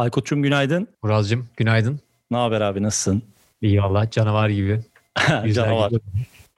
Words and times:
Aykut'cum 0.00 0.42
günaydın. 0.42 0.88
Muralcığım 1.02 1.48
günaydın. 1.56 2.00
Ne 2.30 2.36
haber 2.36 2.60
abi 2.60 2.82
nasılsın? 2.82 3.22
İyi 3.62 3.82
valla 3.82 4.10
canavar 4.10 4.48
gibi. 4.48 4.80
Canavar. 5.54 5.92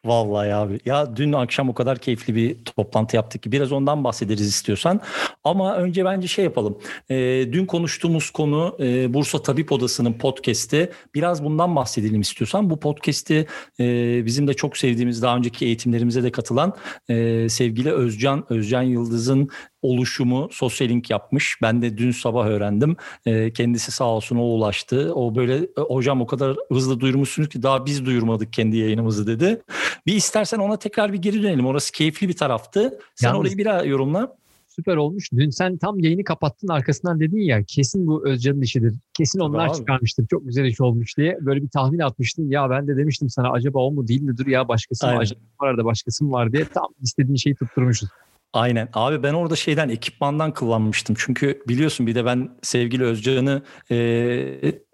Vallahi 0.04 0.54
abi. 0.54 0.79
Ya 0.85 1.17
dün 1.17 1.33
akşam 1.33 1.69
o 1.69 1.74
kadar 1.74 1.99
keyifli 1.99 2.35
bir 2.35 2.65
toplantı 2.65 3.17
yaptık 3.17 3.43
ki 3.43 3.53
biraz 3.53 3.72
ondan 3.72 4.04
bahsederiz 4.04 4.49
istiyorsan. 4.49 5.01
Ama 5.44 5.76
önce 5.76 6.04
bence 6.04 6.29
şey 6.29 6.44
yapalım. 6.44 6.79
E, 7.11 7.17
dün 7.53 7.67
konuştuğumuz 7.67 8.30
konu 8.30 8.76
e, 8.80 9.15
Bursa 9.15 9.43
Tabip 9.43 9.72
Odası'nın 9.72 10.12
podcast'i. 10.12 10.93
Biraz 11.15 11.44
bundan 11.44 11.76
bahsedelim 11.76 12.21
istiyorsan. 12.21 12.71
Bu 12.71 12.80
podcast'i 12.80 13.47
e, 13.80 13.87
bizim 14.26 14.49
de 14.49 14.54
çok 14.54 14.76
sevdiğimiz 14.76 15.22
daha 15.22 15.37
önceki 15.37 15.67
eğitimlerimize 15.67 16.23
de 16.23 16.33
katılan 16.33 16.75
e, 17.09 17.48
sevgili 17.48 17.93
Özcan, 17.93 18.45
Özcan 18.53 18.83
Yıldız'ın 18.83 19.51
oluşumu 19.83 20.48
sosyal 20.53 20.89
link 20.89 21.11
yapmış. 21.11 21.57
Ben 21.62 21.83
de 21.83 21.98
dün 21.98 22.11
sabah 22.11 22.47
öğrendim. 22.47 22.97
E, 23.27 23.53
kendisi 23.53 23.93
sağ 23.93 24.05
olsun 24.05 24.37
o 24.37 24.43
ulaştı. 24.43 25.12
O 25.15 25.34
böyle 25.34 25.55
e, 25.57 25.80
hocam 25.89 26.21
o 26.21 26.27
kadar 26.27 26.57
hızlı 26.69 27.01
duyurmuşsunuz 27.01 27.48
ki 27.48 27.62
daha 27.62 27.87
biz 27.87 28.07
duyurmadık 28.07 28.53
kendi 28.53 28.77
yayınımızı 28.77 29.27
dedi. 29.27 29.62
Bir 30.06 30.14
istersen 30.14 30.59
ona 30.59 30.77
tekrar 30.78 31.12
bir 31.12 31.19
geri 31.19 31.42
dönelim. 31.42 31.66
Orası 31.66 31.92
keyifli 31.92 32.28
bir 32.28 32.37
taraftı. 32.37 32.98
Sen 33.14 33.28
Yalnız- 33.28 33.41
orayı 33.41 33.59
bir 33.59 33.64
daha 33.64 33.84
yorumla. 33.84 34.37
Süper 34.68 34.96
olmuş. 34.96 35.28
Dün 35.32 35.51
sen 35.51 35.77
tam 35.77 35.98
yayını 35.98 36.24
kapattın 36.24 36.68
arkasından 36.68 37.20
dedin 37.20 37.41
ya 37.41 37.62
kesin 37.65 38.06
bu 38.06 38.28
Özcan'ın 38.28 38.62
işidir. 38.62 38.95
Kesin 39.15 39.38
Tabii 39.38 39.48
onlar 39.48 39.68
abi. 39.68 39.77
çıkarmıştır. 39.77 40.27
Çok 40.27 40.45
güzel 40.45 40.65
iş 40.65 40.80
olmuş 40.80 41.16
diye. 41.16 41.38
Böyle 41.41 41.62
bir 41.62 41.68
tahmin 41.68 41.98
atmıştın. 41.98 42.51
Ya 42.51 42.70
ben 42.70 42.87
de 42.87 42.96
demiştim 42.96 43.28
sana 43.28 43.51
acaba 43.52 43.78
o 43.78 43.91
mu 43.92 44.09
değil 44.09 44.23
midir 44.23 44.46
ya 44.46 44.68
başkası 44.68 45.06
mı 45.06 45.12
acaba 45.18 45.41
var 45.60 45.68
arada 45.68 45.84
başkası 45.84 46.24
mı 46.24 46.32
var 46.32 46.52
diye 46.52 46.65
tam 46.65 46.87
istediğin 47.02 47.37
şeyi 47.37 47.54
tutturmuşuz. 47.54 48.09
Aynen. 48.52 48.88
Abi 48.92 49.23
ben 49.23 49.34
orada 49.34 49.56
şeyden 49.56 49.88
ekipmandan 49.88 50.54
kullanmıştım. 50.54 51.16
Çünkü 51.18 51.63
biliyorsun 51.68 52.07
bir 52.07 52.15
de 52.15 52.24
ben 52.24 52.59
sevgili 52.63 53.04
Özcan'ı 53.04 53.63
e, 53.90 53.95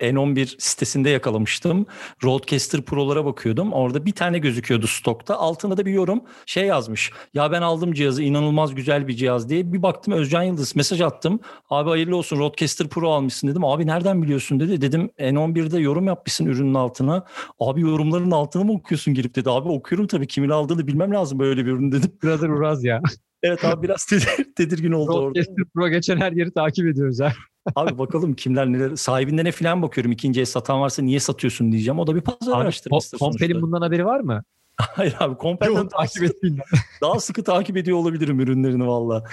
N11 0.01 0.55
sitesinde 0.59 1.11
yakalamıştım. 1.11 1.87
Roadcaster 2.25 2.83
Pro'lara 2.83 3.25
bakıyordum. 3.25 3.73
Orada 3.73 4.07
bir 4.07 4.13
tane 4.13 4.39
gözüküyordu 4.39 4.87
stokta. 4.87 5.37
Altında 5.37 5.77
da 5.77 5.87
bir 5.87 5.93
yorum 5.93 6.23
şey 6.47 6.67
yazmış. 6.67 7.13
Ya 7.35 7.53
ben 7.53 7.63
aldım 7.63 7.93
cihazı 7.93 8.23
inanılmaz 8.23 8.75
güzel 8.75 9.09
bir 9.09 9.17
cihaz 9.17 9.49
diye. 9.49 9.73
Bir 9.73 9.83
baktım 9.83 10.15
Özcan 10.15 10.43
Yıldız 10.43 10.77
mesaj 10.77 11.01
attım. 11.01 11.41
Abi 11.71 11.91
hayırlı 11.91 12.17
olsun 12.17 12.39
Roadcaster 12.39 12.89
Pro 12.89 13.11
almışsın 13.11 13.49
dedim. 13.49 13.65
Abi 13.65 13.87
nereden 13.87 14.23
biliyorsun 14.23 14.61
dedi. 14.61 14.81
Dedim 14.81 15.11
N11'de 15.19 15.79
yorum 15.81 16.07
yapmışsın 16.07 16.47
ürünün 16.47 16.75
altına. 16.75 17.25
Abi 17.61 17.81
yorumların 17.81 18.31
altına 18.31 18.65
mı 18.65 18.73
okuyorsun 18.73 19.15
girip 19.15 19.35
dedi. 19.35 19.51
Abi 19.51 19.69
okuyorum 19.69 20.07
tabii 20.07 20.27
kimin 20.27 20.49
aldığını 20.49 20.87
bilmem 20.87 21.15
lazım 21.15 21.39
böyle 21.39 21.67
bir 21.67 21.71
ürün 21.71 21.93
dedim. 21.93 22.13
Brother 22.23 22.49
Uraz 22.49 22.85
ya. 22.85 23.01
Evet 23.43 23.65
abi 23.65 23.83
biraz 23.83 24.05
tedir- 24.11 24.55
tedirgin 24.57 24.93
oldu 24.93 25.13
orada. 25.13 25.27
Roadcaster 25.27 25.65
Pro 25.75 25.89
geçen 25.89 26.17
her 26.17 26.33
yeri 26.33 26.51
takip 26.51 26.87
ediyoruz 26.87 27.21
ha. 27.21 27.33
Abi 27.77 27.99
bakalım 27.99 28.35
kimler 28.35 28.67
neler 28.67 28.97
sahibinden 28.97 29.45
ne 29.45 29.53
falan 29.53 29.83
bakıyorum. 29.83 30.13
İkinci 30.13 30.41
el 30.41 30.47
satan 30.47 30.81
varsa 30.81 31.03
niye 31.03 31.21
satıyorsun 31.21 31.73
diyeceğim. 31.73 31.99
O 31.99 32.07
da 32.07 32.15
bir 32.17 32.21
pazar 32.21 32.53
Abi, 32.53 32.63
araştırması. 32.63 33.19
Kompe'nin 33.19 33.49
sonuçta. 33.53 33.63
bundan 33.63 33.83
haberi 33.83 34.07
var 34.07 34.21
mı? 34.21 34.45
Hayır 34.77 35.15
abi 35.21 35.35
daha, 35.75 35.89
takip 35.89 36.23
etmeyin. 36.23 36.59
daha 37.03 37.21
sıkı 37.21 37.45
takip 37.45 37.77
ediyor 37.77 37.99
olabilirim 37.99 38.41
ürünlerini 38.41 38.87
valla. 38.87 39.25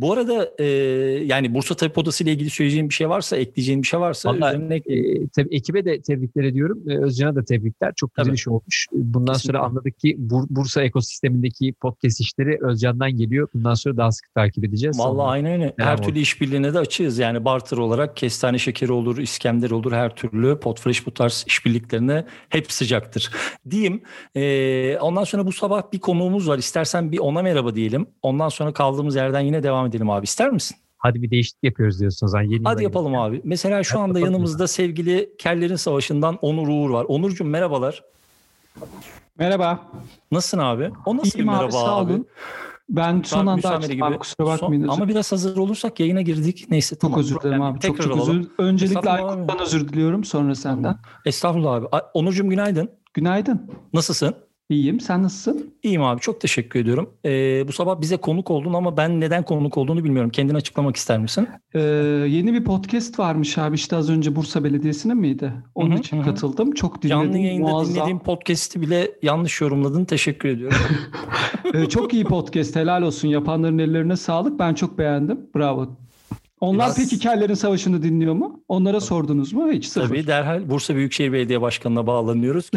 Bu 0.00 0.12
arada 0.12 0.50
e, 0.58 0.64
yani 1.24 1.54
Bursa 1.54 1.74
Tabip 1.74 1.98
Odası 1.98 2.24
ile 2.24 2.32
ilgili 2.32 2.50
söyleyeceğim 2.50 2.88
bir 2.88 2.94
şey 2.94 3.08
varsa, 3.08 3.36
ekleyeceğim 3.36 3.82
bir 3.82 3.86
şey 3.86 4.00
varsa 4.00 4.28
Vallahi, 4.30 4.56
üzerine 4.56 4.74
E, 4.76 5.28
tabii 5.28 5.54
ekibe 5.56 5.84
de 5.84 6.00
tebrikler 6.02 6.44
ediyorum. 6.44 6.82
E, 6.88 6.98
Özcan'a 6.98 7.34
da 7.36 7.44
tebrikler. 7.44 7.92
Çok 7.96 8.14
güzel 8.14 8.24
Tabii. 8.24 8.34
iş 8.34 8.48
olmuş. 8.48 8.86
E, 8.92 8.96
Bundan 8.96 9.32
Kesinlikle. 9.34 9.58
sonra 9.58 9.66
anladık 9.68 9.98
ki 9.98 10.16
Bur- 10.20 10.46
Bursa 10.50 10.82
ekosistemindeki 10.82 11.72
podcast 11.72 12.20
işleri 12.20 12.58
Özcan'dan 12.62 13.10
geliyor. 13.16 13.48
Bundan 13.54 13.74
sonra 13.74 13.96
daha 13.96 14.12
sıkı 14.12 14.28
takip 14.34 14.64
edeceğiz. 14.64 14.98
Vallahi 14.98 15.12
Sonra- 15.16 15.22
aynen 15.30 15.52
öyle. 15.52 15.74
Her 15.78 15.94
oldu. 15.98 16.02
türlü 16.06 16.18
işbirliğine 16.18 16.74
de 16.74 16.78
açığız. 16.78 17.18
Yani 17.18 17.44
barter 17.44 17.76
olarak 17.76 18.16
kestane 18.16 18.58
şekeri 18.58 18.92
olur, 18.92 19.18
iskender 19.18 19.70
olur 19.70 19.92
her 19.92 20.16
türlü. 20.16 20.56
Potfresh 20.60 21.06
bu 21.06 21.14
tarz 21.14 21.44
işbirliklerine 21.46 22.24
hep 22.48 22.72
sıcaktır. 22.72 23.30
Diyeyim. 23.70 24.00
Ee, 24.36 24.98
ondan 25.00 25.24
sonra 25.24 25.46
bu 25.46 25.52
sabah 25.52 25.82
bir 25.92 25.98
konuğumuz 25.98 26.48
var. 26.48 26.58
İstersen 26.58 27.12
bir 27.12 27.18
ona 27.18 27.42
merhaba 27.42 27.74
diyelim. 27.74 28.06
Ondan 28.22 28.48
sonra 28.48 28.72
kaldığımız 28.72 29.16
yerden 29.16 29.40
yine 29.40 29.62
devam 29.62 29.89
edelim 29.90 30.10
abi. 30.10 30.24
İster 30.24 30.50
misin? 30.50 30.76
Hadi 30.98 31.22
bir 31.22 31.30
değişiklik 31.30 31.64
yapıyoruz 31.64 32.00
diyorsun 32.00 32.26
o 32.26 32.30
zaman. 32.30 32.44
Yeni 32.44 32.64
Hadi 32.64 32.82
yapalım 32.82 33.12
girdik. 33.12 33.24
abi. 33.26 33.40
Mesela 33.44 33.82
şu 33.82 33.94
Hadi 33.94 34.02
anda 34.02 34.20
yanımızda 34.20 34.66
sevgili 34.68 35.30
Kellerin 35.38 35.76
Savaşı'ndan 35.76 36.38
Onur 36.42 36.68
Uğur 36.68 36.90
var. 36.90 37.04
Onurcuğum 37.08 37.44
merhabalar. 37.44 38.04
Merhaba. 39.38 39.80
Nasılsın 40.32 40.58
abi? 40.58 40.90
O 41.06 41.16
nasıl 41.16 41.38
İyiyim 41.38 41.38
bir 41.48 41.52
merhaba 41.52 41.64
abi 41.64 41.72
sağ 41.72 41.96
abi? 41.96 42.12
olun. 42.12 42.26
Ben 42.88 43.22
son 43.24 43.46
anda 43.46 43.70
açtım 43.70 44.02
abi 44.02 44.18
kusura 44.18 44.46
bakmayın. 44.46 44.86
Son- 44.86 44.94
ama 44.94 45.08
biraz 45.08 45.32
hazır 45.32 45.56
olursak 45.56 46.00
yayına 46.00 46.22
girdik. 46.22 46.66
Neyse 46.70 46.94
çok 46.94 47.00
tamam. 47.00 47.18
özür 47.20 47.30
dilerim 47.30 47.40
Problem 47.42 47.62
abi. 47.62 47.80
Çok 47.80 48.02
çok 48.02 48.12
alalım. 48.16 48.38
özür. 48.38 48.50
Öncelikle 48.58 49.10
Aykut'tan 49.10 49.60
özür 49.60 49.88
diliyorum 49.88 50.24
sonra 50.24 50.54
senden. 50.54 50.96
Estağfurullah 51.26 51.72
abi. 51.72 51.86
Onurcuğum 52.14 52.48
günaydın. 52.50 52.90
Günaydın. 53.14 53.70
Nasılsın? 53.92 54.34
İyiyim. 54.70 55.00
Sen 55.00 55.22
nasılsın? 55.22 55.74
İyiyim 55.82 56.02
abi 56.02 56.20
çok 56.20 56.40
teşekkür 56.40 56.80
ediyorum. 56.80 57.10
Ee, 57.24 57.64
bu 57.68 57.72
sabah 57.72 58.00
bize 58.00 58.16
konuk 58.16 58.50
oldun 58.50 58.72
ama 58.72 58.96
ben 58.96 59.20
neden 59.20 59.42
konuk 59.42 59.78
olduğunu 59.78 60.04
bilmiyorum. 60.04 60.30
Kendini 60.30 60.56
açıklamak 60.56 60.96
ister 60.96 61.18
misin? 61.18 61.48
Ee, 61.74 61.80
yeni 62.28 62.52
bir 62.52 62.64
podcast 62.64 63.18
varmış 63.18 63.58
abi 63.58 63.74
işte 63.74 63.96
az 63.96 64.10
önce 64.10 64.36
Bursa 64.36 64.64
Belediyesi'nin 64.64 65.16
miydi? 65.16 65.52
Onun 65.74 65.96
için 65.96 66.22
katıldım. 66.22 66.72
Çok 66.72 67.02
Canlı 67.02 67.24
dinledim. 67.24 67.44
yayında 67.44 67.70
Muazzam. 67.70 67.94
dinlediğim 67.94 68.18
podcast'i 68.18 68.80
bile 68.80 69.10
yanlış 69.22 69.60
yorumladın. 69.60 70.04
Teşekkür 70.04 70.48
ediyorum. 70.48 70.78
Ee, 71.74 71.86
çok 71.86 72.14
iyi 72.14 72.24
podcast. 72.24 72.76
Helal 72.76 73.02
olsun. 73.02 73.28
Yapanların 73.28 73.78
ellerine 73.78 74.16
sağlık. 74.16 74.58
Ben 74.58 74.74
çok 74.74 74.98
beğendim. 74.98 75.40
Bravo. 75.56 75.96
Onlar 76.60 76.86
Biraz- 76.86 76.96
peki 76.96 77.18
Kellerin 77.18 77.54
Savaşı'nı 77.54 78.02
dinliyor 78.02 78.34
mu? 78.34 78.60
Onlara 78.68 79.00
sordunuz 79.00 79.52
mu? 79.52 79.70
Hiç 79.72 79.86
sıfır. 79.86 80.08
Tabii 80.08 80.26
derhal 80.26 80.70
Bursa 80.70 80.94
Büyükşehir 80.94 81.32
Belediye 81.32 81.60
Başkanı'na 81.60 82.06
bağlanıyoruz. 82.06 82.70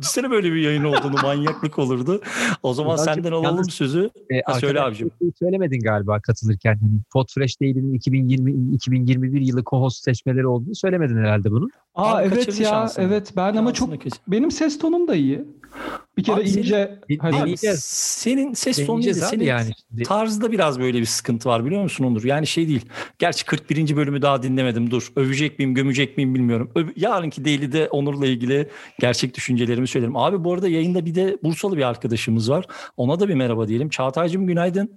Düşünsene 0.00 0.30
böyle 0.30 0.52
bir 0.52 0.60
yayın 0.60 0.84
olduğunu 0.84 1.16
manyaklık 1.22 1.78
olurdu. 1.78 2.20
O 2.62 2.74
zaman 2.74 2.96
Birazcık 2.96 3.14
senden 3.14 3.32
alalım 3.32 3.44
yalnız- 3.56 3.70
sözü. 3.72 4.10
E, 4.30 4.52
söyle 4.60 4.80
abicim. 4.80 5.10
şey 5.18 5.30
Söylemedin 5.38 5.80
galiba 5.80 6.20
katılırken. 6.20 6.74
Hani 6.80 6.92
Podfresh 7.12 7.60
Daily'nin 7.60 7.94
2020 7.94 8.74
2021 8.74 9.40
yılı 9.40 9.60
co-host 9.60 10.02
seçmeleri 10.04 10.46
olduğunu 10.46 10.74
söylemedin 10.74 11.16
herhalde 11.16 11.50
bunun. 11.50 11.70
Aa 11.94 12.16
Abi 12.16 12.24
evet 12.26 12.60
ya. 12.60 12.68
şansını. 12.68 13.04
Evet 13.04 13.32
ben 13.36 13.56
ama 13.56 13.72
çok 13.72 14.00
kesin. 14.02 14.18
benim 14.28 14.50
ses 14.50 14.78
tonum 14.78 15.08
da 15.08 15.14
iyi. 15.14 15.44
Bir 16.16 16.22
kere 16.24 16.36
Abi 16.36 16.48
senin- 16.48 16.62
ince 16.62 16.98
Bir- 17.08 17.18
Hadi. 17.18 17.36
deneyeceğiz. 17.36 17.76
Abi, 17.78 17.82
senin 17.84 18.54
ses 18.54 18.76
tonu 18.76 18.86
değil, 19.02 19.14
Deneyeceğiz 19.16 19.22
abi 19.22 19.30
senin 19.30 19.44
yani. 19.44 20.04
Tarzda 20.04 20.52
biraz 20.52 20.80
böyle 20.80 21.00
bir 21.00 21.04
sıkıntı 21.06 21.48
var 21.48 21.64
biliyor 21.66 21.82
musun 21.82 22.04
Onur? 22.04 22.24
Yani 22.24 22.46
şey 22.46 22.68
değil. 22.68 22.86
Gerçi 23.18 23.46
41. 23.46 23.96
bölümü 23.96 24.22
daha 24.22 24.42
dinlemedim. 24.42 24.90
Dur. 24.90 25.12
Övecek 25.16 25.58
miyim, 25.58 25.74
gömecek 25.74 26.16
miyim 26.16 26.34
bilmiyorum. 26.34 26.70
Öv- 26.74 26.92
Yarınki 26.96 27.44
Daily'de 27.44 27.88
Onur'la 27.88 28.26
ilgili 28.26 28.68
gerçek 29.00 29.34
düşüncelerimi 29.36 29.88
söylerim. 29.88 30.16
Abi 30.16 30.44
bu 30.44 30.52
arada 30.52 30.68
yayında 30.68 31.06
bir 31.06 31.14
de 31.14 31.38
Bursalı 31.42 31.76
bir 31.76 31.88
arkadaşımız 31.88 32.50
var. 32.50 32.64
Ona 32.96 33.20
da 33.20 33.28
bir 33.28 33.34
merhaba 33.34 33.68
diyelim. 33.68 33.88
Çağatay'cığım 33.88 34.46
günaydın. 34.46 34.90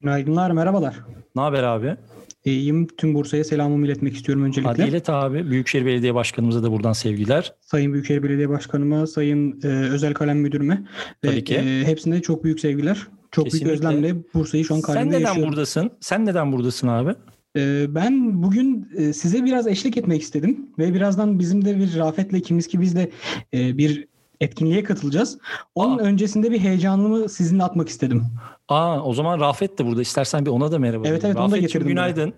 Günaydınlar, 0.00 0.50
merhabalar. 0.50 0.94
Ne 1.36 1.42
haber 1.42 1.62
abi? 1.62 1.96
İyiyim. 2.44 2.86
Tüm 2.96 3.14
Bursa'ya 3.14 3.44
selamımı 3.44 3.86
iletmek 3.86 4.14
istiyorum 4.14 4.44
öncelikle. 4.44 4.70
Hadi 4.70 4.82
ilet 4.90 5.10
abi. 5.10 5.50
Büyükşehir 5.50 5.86
Belediye 5.86 6.14
Başkanımıza 6.14 6.62
da 6.62 6.72
buradan 6.72 6.92
sevgiler. 6.92 7.52
Sayın 7.60 7.92
Büyükşehir 7.92 8.22
Belediye 8.22 8.48
Başkanıma, 8.48 9.06
Sayın 9.06 9.60
e, 9.62 9.66
Özel 9.66 10.14
Kalem 10.14 10.38
Müdürüme 10.38 10.84
ve 11.24 11.28
Tabii 11.28 11.44
ki. 11.44 11.54
e, 11.54 11.84
hepsine 11.86 12.22
çok 12.22 12.44
büyük 12.44 12.60
sevgiler. 12.60 13.06
Çok 13.30 13.44
Kesinlikle. 13.44 13.68
büyük 13.68 13.78
özlemle 13.84 14.14
Bursa'yı 14.34 14.64
şu 14.64 14.74
an 14.74 14.80
Sen 14.80 14.94
kalbimde 14.94 15.08
neden 15.16 15.20
yaşıyorum. 15.20 15.52
buradasın? 15.52 15.90
Sen 16.00 16.26
neden 16.26 16.52
buradasın 16.52 16.88
abi? 16.88 17.14
E, 17.56 17.86
ben 17.94 18.42
bugün 18.42 18.88
e, 18.96 19.12
size 19.12 19.44
biraz 19.44 19.66
eşlik 19.66 19.96
etmek 19.96 20.22
istedim 20.22 20.66
ve 20.78 20.94
birazdan 20.94 21.38
bizim 21.38 21.64
de 21.64 21.78
bir 21.78 21.96
Rafet'le 21.96 22.32
ikimiz 22.32 22.66
ki 22.66 22.80
biz 22.80 22.96
de 22.96 23.10
e, 23.54 23.78
bir 23.78 24.06
etkinliğe 24.40 24.84
katılacağız. 24.84 25.38
Onun 25.74 25.98
Aa. 25.98 26.02
öncesinde 26.02 26.50
bir 26.50 26.60
heyecanımı 26.60 27.28
sizinle 27.28 27.62
atmak 27.64 27.88
istedim. 27.88 28.26
Aa 28.68 29.00
o 29.02 29.14
zaman 29.14 29.40
Rafet 29.40 29.78
de 29.78 29.86
burada. 29.86 30.02
İstersen 30.02 30.46
bir 30.46 30.50
ona 30.50 30.72
da 30.72 30.78
merhaba. 30.78 31.08
Evet, 31.08 31.24
evet, 31.24 31.36
onu 31.36 31.50
da 31.50 31.56
getirdim 31.56 31.88
günaydın. 31.88 32.32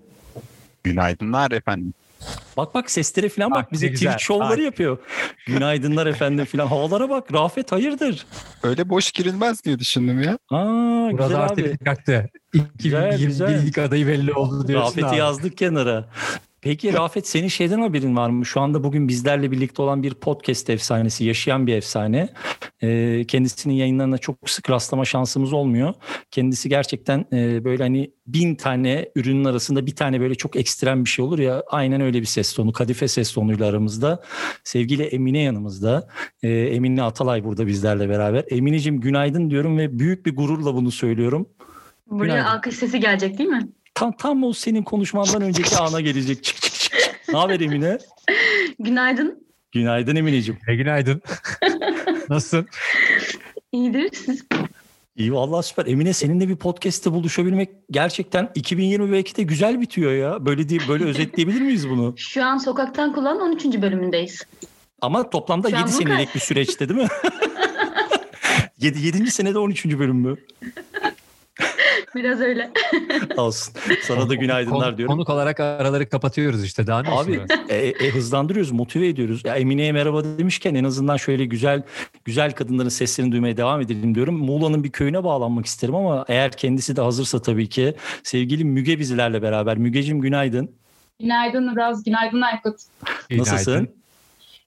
Günaydınlar 0.84 1.50
efendim. 1.50 1.94
Bak 2.56 2.75
bak 2.75 2.90
sesleri 2.90 3.28
falan 3.28 3.50
bak, 3.50 3.64
Bak, 3.64 3.72
bize 3.72 3.87
güzel. 3.88 4.06
Twitch 4.12 4.25
şovları 4.26 4.50
Bak. 4.58 4.64
yapıyor. 4.64 4.99
Günaydınlar 5.46 6.06
efendim 6.06 6.44
falan. 6.44 6.66
Havalara 6.66 7.10
bak. 7.10 7.32
Rafet 7.32 7.72
hayırdır? 7.72 8.26
Öyle 8.62 8.88
boş 8.88 9.12
girilmez 9.12 9.64
diye 9.64 9.78
düşündüm 9.78 10.22
ya. 10.22 10.38
Aa 10.50 11.10
Burada 11.12 11.22
güzel 11.26 11.40
artık 11.40 11.66
abi. 11.66 11.78
kalktı. 11.78 12.31
Güzel, 12.78 13.19
güzel. 13.19 13.48
2021'lik 13.48 13.78
adayı 13.78 14.06
belli 14.06 14.32
oldu 14.32 14.69
diyorsun 14.69 14.88
Rafet'i 14.88 15.06
abi. 15.06 15.16
yazdık 15.16 15.56
kenara. 15.58 16.08
Peki 16.62 16.93
Rafet 16.93 17.29
senin 17.29 17.49
şeyden 17.49 17.81
haberin 17.81 18.17
var 18.17 18.31
mı? 18.31 18.47
Şu 18.47 18.61
anda 18.61 18.85
bugün 18.85 19.09
bizlerle 19.09 19.50
birlikte 19.50 19.82
olan 19.82 20.03
bir 20.03 20.14
podcast 20.14 20.70
efsanesi, 20.70 21.25
yaşayan 21.25 21.67
bir 21.67 21.75
efsane. 21.75 22.29
Ee, 22.82 23.25
kendisinin 23.29 23.75
yayınlarına 23.75 24.19
çok 24.19 24.50
sık 24.50 24.70
rastlama 24.70 25.05
şansımız 25.05 25.53
olmuyor. 25.53 25.94
Kendisi 26.31 26.69
gerçekten 26.69 27.25
e, 27.32 27.64
böyle 27.64 27.82
hani 27.82 28.11
bin 28.26 28.55
tane 28.55 29.09
ürünün 29.17 29.44
arasında 29.44 29.87
bir 29.87 29.97
tane 29.97 30.20
böyle 30.20 30.35
çok 30.35 30.56
ekstrem 30.56 31.05
bir 31.05 31.11
şey 31.11 31.25
olur 31.25 31.38
ya 31.38 31.62
aynen 31.70 32.00
öyle 32.00 32.20
bir 32.20 32.26
ses 32.26 32.53
tonu. 32.53 32.73
Kadife 32.73 33.08
ses 33.08 33.32
tonuyla 33.32 33.67
aramızda. 33.67 34.23
Sevgili 34.65 35.03
Emine 35.03 35.38
yanımızda. 35.43 36.08
Ee, 36.43 36.49
Emine 36.50 37.03
Atalay 37.03 37.44
burada 37.44 37.67
bizlerle 37.67 38.08
beraber. 38.08 38.44
Emineciğim 38.50 39.00
günaydın 39.00 39.50
diyorum 39.50 39.79
ve 39.79 39.99
büyük 39.99 40.26
bir 40.26 40.37
gururla 40.37 40.75
bunu 40.75 40.91
söylüyorum. 40.91 41.49
Buraya 42.11 42.25
Günaydın. 42.26 42.44
alkış 42.44 42.75
sesi 42.75 43.00
gelecek 43.00 43.38
değil 43.38 43.50
mi? 43.50 43.69
Tam 44.02 44.12
tam 44.12 44.44
o 44.44 44.52
senin 44.52 44.82
konuşmandan 44.82 45.43
önceki 45.43 45.76
ana 45.76 46.00
gelecek. 46.00 46.44
Çık 46.44 46.62
çık 46.62 46.75
çık. 46.75 46.93
Ne 47.28 47.38
haber 47.38 47.60
Emine? 47.60 47.99
Günaydın. 48.78 49.46
Günaydın 49.72 50.16
Emineciğim. 50.16 50.60
E, 50.69 50.75
günaydın. 50.76 51.22
Nasılsın? 52.28 52.66
İyidir. 53.72 54.10
Siz 54.14 54.44
İyi 55.16 55.32
vallahi 55.34 55.66
süper. 55.66 55.87
Emine 55.87 56.12
seninle 56.12 56.49
bir 56.49 56.56
podcast'te 56.56 57.12
buluşabilmek 57.12 57.70
gerçekten 57.90 58.50
2020 58.54 59.12
belki 59.12 59.37
de 59.37 59.43
güzel 59.43 59.81
bitiyor 59.81 60.12
ya. 60.12 60.46
Böyle 60.46 60.69
değil 60.69 60.82
böyle 60.88 61.05
özetleyebilir 61.08 61.60
miyiz 61.60 61.88
bunu? 61.90 62.14
şu 62.16 62.44
an 62.44 62.58
sokaktan 62.58 63.12
kullan 63.12 63.40
13. 63.40 63.64
bölümündeyiz. 63.64 64.43
Ama 65.00 65.31
toplamda 65.31 65.70
Şu 65.70 65.76
an 65.76 65.81
7 65.81 65.93
bu 65.93 65.96
senelik 65.96 66.34
bir 66.34 66.40
süreçte 66.40 66.88
değil 66.88 67.00
mi? 67.00 67.08
7. 68.78 69.06
7. 69.06 69.31
senede 69.31 69.58
13. 69.58 69.84
bölüm 69.87 70.16
mü? 70.16 70.37
Biraz 72.14 72.41
öyle. 72.41 72.70
Olsun. 73.37 73.75
Sana 74.03 74.29
da 74.29 74.35
günaydınlar 74.35 74.85
Konuk, 74.85 74.99
diyorum. 74.99 75.14
konuk 75.14 75.31
olarak 75.31 75.61
araları 75.61 76.09
kapatıyoruz 76.09 76.64
işte. 76.64 76.87
Daha 76.87 77.03
ne 77.03 77.09
Abi 77.09 77.41
e, 77.69 77.76
e, 77.76 78.11
hızlandırıyoruz, 78.11 78.73
motive 78.73 79.09
ediyoruz. 79.09 79.43
Ya 79.44 79.55
Emine'ye 79.56 79.93
merhaba 79.93 80.25
demişken 80.25 80.75
en 80.75 80.85
azından 80.85 81.17
şöyle 81.17 81.44
güzel 81.44 81.82
güzel 82.25 82.53
kadınların 82.53 82.88
seslerini 82.88 83.32
duymaya 83.32 83.56
devam 83.56 83.81
edelim 83.81 84.14
diyorum. 84.14 84.35
Muğla'nın 84.35 84.85
bir 84.85 84.91
köyüne 84.91 85.25
bağlanmak 85.25 85.67
isterim 85.67 85.94
ama 85.94 86.25
eğer 86.29 86.53
kendisi 86.53 86.97
de 86.97 87.00
hazırsa 87.00 87.43
tabii 87.43 87.69
ki 87.69 87.94
sevgili 88.23 88.65
Müge 88.65 88.99
bizlerle 88.99 89.43
beraber. 89.43 89.76
Mügecim 89.79 90.20
günaydın. 90.20 90.70
Günaydın 91.20 91.69
Uraz, 91.69 92.05
günaydın 92.05 92.41
Aykut. 92.41 92.81
Nasılsın? 93.31 94.01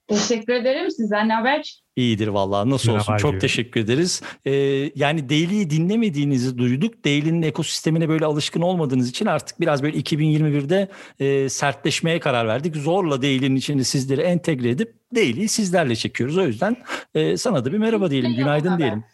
Teşekkür 0.08 0.52
ederim. 0.52 0.90
Sizden 0.90 1.28
ne 1.28 1.34
haber? 1.34 1.80
İyidir 1.96 2.28
vallahi 2.28 2.70
nasıl 2.70 2.92
olsun 2.92 3.12
çok 3.16 3.18
diyorum. 3.20 3.38
teşekkür 3.38 3.80
ederiz. 3.80 4.22
Ee, 4.44 4.52
yani 4.94 5.28
Daily'yi 5.28 5.70
dinlemediğinizi 5.70 6.58
duyduk. 6.58 7.04
Daily'nin 7.04 7.42
ekosistemine 7.42 8.08
böyle 8.08 8.24
alışkın 8.24 8.60
olmadığınız 8.60 9.08
için 9.10 9.26
artık 9.26 9.60
biraz 9.60 9.82
böyle 9.82 9.98
2021'de 9.98 10.88
e, 11.20 11.48
sertleşmeye 11.48 12.20
karar 12.20 12.46
verdik. 12.48 12.76
Zorla 12.76 13.22
Daily'nin 13.22 13.56
içine 13.56 13.84
sizleri 13.84 14.20
entegre 14.20 14.70
edip 14.70 14.94
Daily'yi 15.14 15.48
sizlerle 15.48 15.96
çekiyoruz. 15.96 16.38
O 16.38 16.46
yüzden 16.46 16.76
e, 17.14 17.36
sana 17.36 17.64
da 17.64 17.72
bir 17.72 17.78
merhaba 17.78 18.10
diyelim, 18.10 18.30
Yalan 18.30 18.44
günaydın 18.44 18.68
haber. 18.68 18.78
diyelim. 18.78 19.04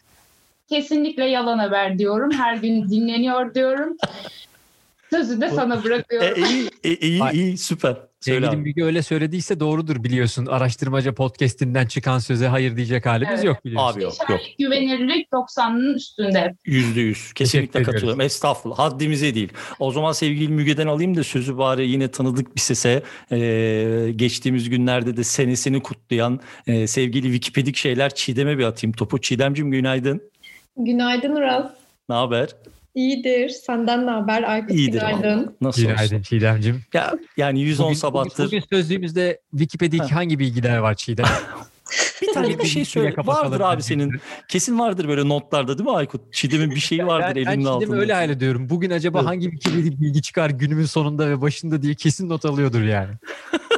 Kesinlikle 0.69 1.25
yalan 1.25 1.57
haber 1.59 1.99
diyorum. 1.99 2.31
Her 2.31 2.55
gün 2.55 2.89
dinleniyor 2.89 3.53
diyorum. 3.55 3.97
Sözü 5.09 5.41
de 5.41 5.49
sana 5.49 5.75
E, 5.75 5.83
bırakıyorum. 5.83 6.43
iyi, 6.45 6.69
e, 6.83 6.95
iyi, 6.95 7.21
iyi, 7.33 7.57
süper. 7.57 7.95
Sevgili 8.23 8.49
abi. 8.49 8.57
Müge 8.57 8.83
öyle 8.83 9.03
söylediyse 9.03 9.59
doğrudur 9.59 10.03
biliyorsun. 10.03 10.45
Araştırmaca 10.45 11.13
podcastinden 11.13 11.85
çıkan 11.85 12.19
söze 12.19 12.47
hayır 12.47 12.75
diyecek 12.75 13.05
halimiz 13.05 13.33
Evet. 13.33 13.43
yok 13.43 13.65
biliyorsun. 13.65 13.93
Abi 13.93 14.03
yok, 14.03 14.13
yok. 14.29 14.39
Güvenirlik 14.59 15.27
90'ın 15.31 15.93
üstünde. 15.93 16.55
Yüzde 16.65 17.01
yüz. 17.01 17.33
Kesinlikle 17.33 17.83
katılıyorum. 17.83 18.21
Estağfurullah. 18.21 18.79
Haddimize 18.79 19.35
değil. 19.35 19.49
O 19.79 19.91
zaman 19.91 20.11
sevgili 20.11 20.47
Müge'den 20.53 20.87
alayım 20.87 21.17
da 21.17 21.23
sözü 21.23 21.57
bari 21.57 21.89
yine 21.89 22.07
tanıdık 22.11 22.55
bir 22.55 22.61
sese. 22.61 23.03
Ee, 23.31 24.11
geçtiğimiz 24.15 24.69
günlerde 24.69 25.17
de 25.17 25.23
senesini 25.23 25.83
kutlayan 25.83 26.39
e, 26.67 26.87
sevgili 26.87 27.23
Wikipedik 27.23 27.75
şeyler 27.75 28.15
Çiğdem'e 28.15 28.57
bir 28.57 28.63
atayım 28.63 28.93
topu. 28.93 29.21
Çiğdem'cim 29.21 29.71
günaydın. 29.71 30.21
Günaydın 30.77 31.35
Uraz. 31.35 31.65
Ne 32.09 32.15
haber? 32.15 32.49
İyidir. 32.95 33.49
Senden 33.49 34.05
ne 34.07 34.11
haber 34.11 34.43
Aykut? 34.43 34.71
İyidir 34.71 34.93
Günaydın. 34.99 35.37
vallahi. 35.37 35.49
Nasıl 35.61 35.81
olsun? 35.81 35.95
Günaydın 35.95 36.21
Çiğdem'cim. 36.21 36.81
Ya, 36.93 37.13
yani 37.37 37.61
110 37.61 37.85
Bugün, 37.85 37.95
sabahtır. 37.95 38.45
bugün, 38.45 38.59
bugün 38.61 38.77
sözlüğümüzde 38.77 39.39
Wikipedia 39.51 40.11
Ha. 40.11 40.15
hangi 40.15 40.39
bilgiler 40.39 40.77
var 40.77 40.95
Çiğdem? 40.95 41.25
bir 42.21 42.33
tane 42.33 42.59
bir 42.59 42.65
şey 42.65 42.85
söyle. 42.85 43.13
kapatalım 43.13 43.51
Vardır 43.51 43.63
abi 43.65 43.83
senin. 43.83 44.11
Kesin 44.47 44.79
vardır 44.79 45.07
böyle 45.07 45.27
notlarda 45.29 45.77
değil 45.77 45.89
mi 45.89 45.95
Aykut? 45.95 46.33
Çiğdem'in 46.33 46.71
bir 46.71 46.79
şeyi 46.79 47.07
vardır 47.07 47.35
ben, 47.35 47.35
ben 47.35 47.41
elinin 47.51 47.61
Çiğdem'i 47.61 47.69
altında. 47.69 47.95
öyle 47.97 48.13
hayal 48.13 48.29
ediyorum. 48.29 48.69
Bugün 48.69 48.89
acaba 48.89 49.17
Evet. 49.19 49.27
hangi 49.29 49.51
Wikipedia 49.51 49.99
bilgi 50.01 50.21
çıkar 50.21 50.49
günümün 50.49 50.85
sonunda 50.85 51.29
ve 51.29 51.41
başında 51.41 51.81
diye 51.81 51.95
kesin 51.95 52.29
not 52.29 52.45
alıyordur 52.45 52.81
yani. 52.81 53.11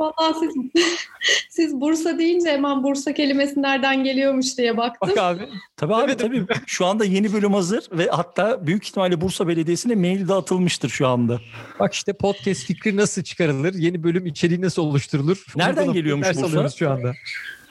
Vallahi 0.00 0.34
siz 0.40 0.84
siz 1.50 1.80
Bursa 1.80 2.18
deyince 2.18 2.50
hemen 2.50 2.82
Bursa 2.84 3.14
kelimesi 3.14 3.62
nereden 3.62 4.04
geliyormuş 4.04 4.58
diye 4.58 4.76
baktım. 4.76 5.08
Bak 5.10 5.18
abi. 5.18 5.48
Tabii 5.76 5.94
abi 5.94 6.16
tabii. 6.16 6.46
Şu 6.66 6.86
anda 6.86 7.04
yeni 7.04 7.32
bölüm 7.32 7.54
hazır 7.54 7.84
ve 7.92 8.06
hatta 8.06 8.66
büyük 8.66 8.84
ihtimalle 8.84 9.20
Bursa 9.20 9.48
Belediyesi'ne 9.48 9.94
mail 9.94 10.28
de 10.28 10.34
atılmıştır 10.34 10.88
şu 10.88 11.08
anda. 11.08 11.40
Bak 11.80 11.94
işte 11.94 12.12
podcast 12.12 12.64
fikri 12.64 12.96
nasıl 12.96 13.22
çıkarılır? 13.22 13.74
Yeni 13.74 14.02
bölüm 14.02 14.26
içeriği 14.26 14.60
nasıl 14.60 14.82
oluşturulur? 14.82 15.44
Nereden 15.56 15.92
geliyormuş 15.92 16.28
Bursa? 16.36 16.68
şu 16.68 16.90
anda. 16.90 17.12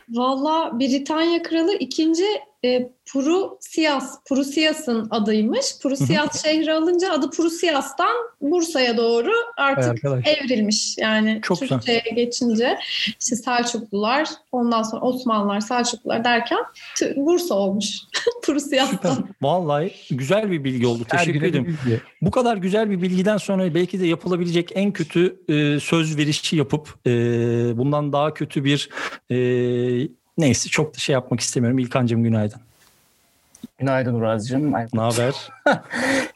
Vallahi 0.09 0.79
Britanya 0.79 1.43
Kralı 1.43 1.73
ikinci 1.73 2.23
e, 2.65 2.91
Prusias, 3.13 4.23
Prusias'ın 4.29 5.07
adıymış. 5.09 5.65
Prusias 5.81 6.43
şehri 6.43 6.73
alınca 6.73 7.11
adı 7.11 7.29
Prusias'tan 7.29 8.15
Bursa'ya 8.41 8.97
doğru 8.97 9.31
artık 9.57 10.03
evrilmiş. 10.05 10.97
Yani 10.97 11.39
Çok 11.43 11.61
güzel. 11.61 11.77
Türkçe'ye 11.77 12.15
geçince 12.15 12.77
işte 13.19 13.35
Selçuklular, 13.35 14.29
ondan 14.51 14.83
sonra 14.83 15.01
Osmanlılar, 15.01 15.59
Selçuklular 15.59 16.23
derken 16.23 16.59
Bursa 17.15 17.55
olmuş. 17.55 17.97
Prusias'tan. 18.43 19.29
Vallahi 19.41 19.93
güzel 20.11 20.51
bir 20.51 20.63
bilgi 20.63 20.87
oldu. 20.87 21.03
Teşekkür 21.09 21.41
ederim. 21.41 21.77
Bu 22.21 22.31
kadar 22.31 22.57
güzel 22.57 22.89
bir 22.89 23.01
bilgiden 23.01 23.37
sonra 23.37 23.75
belki 23.75 23.99
de 23.99 24.07
yapılabilecek 24.07 24.71
en 24.75 24.91
kötü 24.91 25.39
e, 25.49 25.79
söz 25.79 26.17
verişi 26.17 26.55
yapıp 26.55 26.95
e, 27.05 27.11
bundan 27.77 28.13
daha 28.13 28.33
kötü 28.33 28.63
bir 28.63 28.89
e, 29.31 29.35
neyse 30.39 30.69
çok 30.69 30.95
da 30.95 30.97
şey 30.97 31.13
yapmak 31.13 31.39
istemiyorum. 31.39 31.79
İlkancığım 31.79 32.23
günaydın. 32.23 32.61
Günaydın 33.77 34.13
Uraz'cığım. 34.13 34.73
Ne 34.73 35.01
haber? 35.01 35.49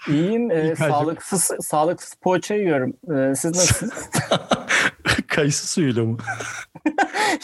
İyiyim. 0.07 0.51
Ee, 0.51 0.75
sağlıksız 0.75 1.51
sağlıksız 1.61 2.13
poğaça 2.13 2.55
yiyorum. 2.55 2.94
Ee, 3.15 3.35
siz 3.35 3.55
nasılsınız? 3.55 4.09
Kayısı 5.35 5.68
suyuyla 5.68 6.03
mı? 6.03 6.18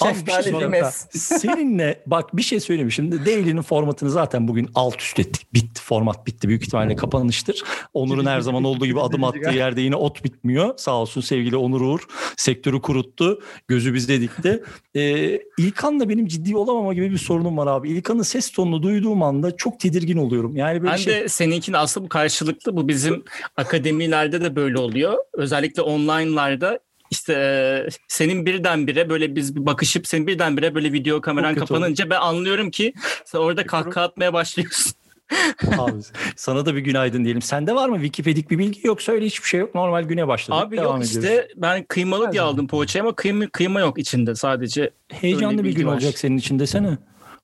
Şey 0.04 0.14
Şeftali 0.14 0.60
demez. 0.60 1.08
Seninle 1.12 2.04
bak 2.06 2.38
bir 2.38 2.42
şey 2.42 2.60
söyleyeyim. 2.60 2.92
Şimdi 2.92 3.26
Daily'nin 3.26 3.62
formatını 3.62 4.10
zaten 4.10 4.48
bugün 4.48 4.70
alt 4.76 5.02
üst 5.02 5.20
ettik. 5.20 5.54
Bitti. 5.54 5.82
Format 5.82 6.28
bitti. 6.28 6.48
Büyük 6.48 6.64
ihtimalle 6.64 6.96
kapanıştır. 6.96 7.64
Onur'un 7.94 8.26
her 8.26 8.42
zaman 8.42 8.64
olduğu 8.64 8.86
gibi 8.86 9.02
adım 9.02 9.24
attığı 9.24 9.50
yerde 9.50 9.82
yine 9.82 9.96
ot 9.96 10.24
bitmiyor. 10.24 10.78
Sağ 10.78 10.96
olsun 10.96 11.22
sevgili 11.22 11.58
Onur 11.58 11.82
Uğur. 11.82 12.00
Sektörü 12.38 12.82
kuruttu. 12.82 13.40
Gözü 13.68 13.94
bizde 13.94 14.22
dikti. 14.22 14.64
Ee, 14.96 15.40
İlkan'la 15.58 16.10
benim 16.10 16.28
ciddi 16.28 16.58
olamama 16.58 16.94
gibi 16.94 17.12
bir 17.12 17.18
sorunum 17.18 17.58
var 17.58 17.68
abi. 17.68 17.90
İlkan'ın 17.90 18.24
ses 18.24 18.52
tonunu 18.52 18.84
duyduğum 18.84 19.24
anda 19.24 19.56
çok 19.56 19.80
tedirgin 19.80 20.18
oluyorum. 20.18 20.56
Yani 20.56 20.82
böyle 20.82 20.92
Ben 20.92 20.98
şey... 20.98 21.14
de 21.14 21.28
seninkinin 21.28 21.78
aslında 21.78 22.06
bu 22.06 22.10
karşılıklı. 22.10 22.78
Bu 22.78 22.88
bizim 22.88 23.24
akademilerde 23.58 24.42
de 24.42 24.56
böyle 24.56 24.78
oluyor. 24.78 25.18
Özellikle 25.34 25.82
online'larda 25.82 26.80
işte 27.12 27.34
e, 27.34 27.90
senin 28.08 28.46
birdenbire 28.46 29.10
böyle 29.10 29.36
biz 29.36 29.56
bir 29.56 29.66
bakışıp 29.66 30.08
senin 30.08 30.28
birdenbire 30.28 30.76
böyle 30.76 30.94
video 30.94 31.22
kameran 31.22 31.56
kapanınca 31.56 32.10
ben 32.10 32.20
anlıyorum 32.20 32.72
ki 32.72 32.94
sen 33.26 33.40
orada 33.40 33.66
kahkaha 33.66 34.06
atmaya 34.06 34.34
başlıyorsun. 34.34 34.94
Abi, 35.78 35.92
sana 36.36 36.66
da 36.66 36.76
bir 36.76 36.80
günaydın 36.80 37.24
diyelim. 37.24 37.42
Sende 37.42 37.76
var 37.76 37.90
mı 37.90 37.96
Wikipedik 37.96 38.52
bir 38.52 38.58
bilgi 38.58 38.88
yoksa 38.88 39.12
öyle 39.12 39.26
hiçbir 39.26 39.48
şey 39.48 39.60
yok. 39.60 39.76
Normal 39.76 40.04
güne 40.04 40.28
başladık. 40.28 40.64
Abi 40.64 40.78
Devam 40.78 40.86
yok 41.02 41.06
ediyoruz. 41.06 41.30
işte 41.30 41.48
ben 41.56 41.84
kıymalı 41.84 42.26
Her 42.26 42.32
diye 42.32 42.42
aldım 42.42 42.68
poğaçayı 42.68 43.04
ama 43.04 43.16
kıyma, 43.16 43.48
kıyma 43.48 43.80
yok 43.80 43.98
içinde 44.00 44.36
sadece. 44.36 44.90
Heyecanlı 45.10 45.64
bir 45.64 45.76
gün 45.76 45.88
var. 45.88 45.94
olacak 45.94 46.18
senin 46.18 46.38
için 46.38 46.60
desene. 46.60 46.98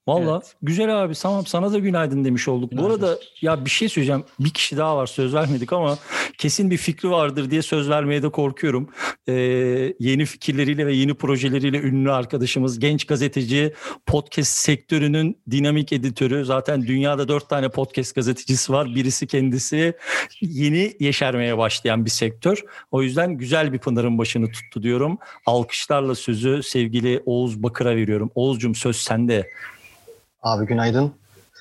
Valla 0.07 0.31
Evet. 0.35 0.55
güzel 0.61 1.03
abi 1.03 1.13
tamam 1.13 1.45
sana 1.45 1.73
da 1.73 1.79
günaydın 1.79 2.25
demiş 2.25 2.47
olduk. 2.47 2.71
Bu 2.71 2.75
Günaydın. 2.75 2.93
arada 3.03 3.19
ya 3.41 3.65
bir 3.65 3.69
şey 3.69 3.89
söyleyeceğim. 3.89 4.23
Bir 4.39 4.49
kişi 4.49 4.77
daha 4.77 4.97
var 4.97 5.07
söz 5.07 5.33
vermedik 5.33 5.73
ama 5.73 5.97
kesin 6.37 6.71
bir 6.71 6.77
fikri 6.77 7.09
vardır 7.09 7.51
diye 7.51 7.61
söz 7.61 7.89
vermeye 7.89 8.23
de 8.23 8.29
korkuyorum. 8.29 8.89
Ee, 9.27 9.33
yeni 9.99 10.25
fikirleriyle 10.25 10.87
ve 10.87 10.93
yeni 10.93 11.13
projeleriyle 11.13 11.81
ünlü 11.81 12.11
arkadaşımız 12.11 12.79
genç 12.79 13.05
gazeteci 13.05 13.73
podcast 14.05 14.51
sektörünün 14.51 15.37
dinamik 15.51 15.93
editörü. 15.93 16.45
Zaten 16.45 16.81
dünyada 16.81 17.27
dört 17.27 17.49
tane 17.49 17.69
podcast 17.69 18.15
gazetecisi 18.15 18.73
var. 18.73 18.95
Birisi 18.95 19.27
kendisi 19.27 19.93
yeni 20.41 20.93
yeşermeye 20.99 21.57
başlayan 21.57 22.05
bir 22.05 22.09
sektör. 22.09 22.63
O 22.91 23.01
yüzden 23.01 23.31
güzel 23.31 23.73
bir 23.73 23.79
pınarın 23.79 24.17
başını 24.17 24.51
tuttu 24.51 24.83
diyorum. 24.83 25.17
Alkışlarla 25.45 26.15
sözü 26.15 26.63
sevgili 26.63 27.23
Oğuz 27.25 27.63
Bakır'a 27.63 27.95
veriyorum. 27.95 28.31
Oğuzcum 28.35 28.75
söz 28.75 28.95
sende. 28.95 29.49
Abi 30.41 30.65
günaydın. 30.65 31.13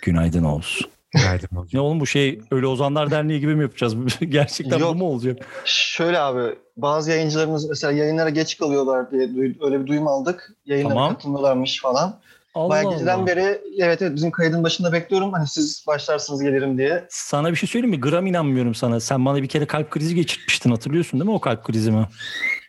Günaydın 0.02 0.44
Oğuz. 0.44 0.93
Hocam. 1.32 1.66
Ne 1.72 1.80
oğlum 1.80 2.00
bu 2.00 2.06
şey 2.06 2.40
öyle 2.50 2.66
Ozanlar 2.66 3.10
Derneği 3.10 3.40
gibi 3.40 3.54
mi 3.54 3.62
yapacağız? 3.62 3.94
Gerçekten 4.28 4.78
Yok. 4.78 4.94
bu 4.94 4.98
mu 4.98 5.04
olacak? 5.04 5.38
Şöyle 5.64 6.18
abi 6.18 6.54
bazı 6.76 7.10
yayıncılarımız 7.10 7.68
mesela 7.68 7.92
yayınlara 7.92 8.30
geç 8.30 8.58
kalıyorlar 8.58 9.10
diye 9.10 9.22
öyle 9.62 9.80
bir 9.80 9.86
duyum 9.86 10.06
aldık. 10.08 10.52
Yayınlara 10.66 10.94
Tamam. 10.94 11.14
katılmıyorlarmış 11.14 11.80
falan. 11.82 12.20
Allah 12.54 12.68
Bayağı 12.68 12.92
geceden 12.92 13.18
Allah. 13.18 13.26
beri 13.26 13.60
evet 13.78 14.02
evet 14.02 14.14
bizim 14.14 14.30
kaydın 14.30 14.64
başında 14.64 14.92
bekliyorum. 14.92 15.32
Hani 15.32 15.46
siz 15.46 15.84
başlarsınız 15.86 16.42
gelirim 16.42 16.78
diye. 16.78 17.04
Sana 17.08 17.50
bir 17.50 17.56
şey 17.56 17.68
söyleyeyim 17.68 17.94
mi? 17.96 18.00
Gram 18.00 18.26
inanmıyorum 18.26 18.74
sana. 18.74 19.00
Sen 19.00 19.24
bana 19.24 19.42
bir 19.42 19.48
kere 19.48 19.66
kalp 19.66 19.90
krizi 19.90 20.14
geçirtmiştin 20.14 20.70
hatırlıyorsun 20.70 21.20
değil 21.20 21.30
mi 21.30 21.34
o 21.36 21.40
kalp 21.40 21.64
krizimi? 21.64 22.08